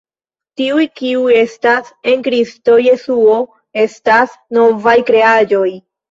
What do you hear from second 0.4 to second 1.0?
Tiuj,